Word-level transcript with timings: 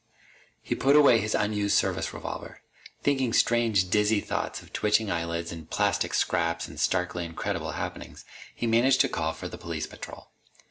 He 0.63 0.73
put 0.73 0.95
away 0.95 1.19
his 1.19 1.35
unused 1.35 1.77
service 1.77 2.11
revolver. 2.11 2.63
Thinking 3.03 3.33
strange, 3.33 3.91
dizzy 3.91 4.19
thoughts 4.19 4.59
of 4.63 4.73
twitching 4.73 5.11
eyelids 5.11 5.51
and 5.51 5.69
plastic 5.69 6.15
scraps 6.15 6.67
and 6.67 6.79
starkly 6.79 7.23
incredible 7.23 7.73
happenings, 7.73 8.25
he 8.55 8.65
managed 8.65 9.01
to 9.01 9.09
call 9.09 9.31
for 9.33 9.47
the 9.47 9.59
police 9.59 9.85
patrol. 9.85 10.31